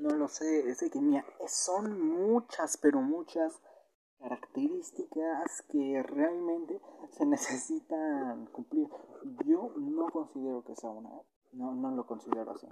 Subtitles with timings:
[0.00, 3.60] no lo sé, sé que mía, son muchas, pero muchas
[4.18, 6.80] características que realmente
[7.12, 8.88] se necesitan cumplir.
[9.44, 11.10] Yo no considero que sea una,
[11.52, 12.66] no, no lo considero así.